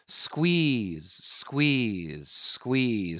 Squeeze! 0.07 1.11
squeeze! 1.21 2.25
squeeze! 2.27 3.01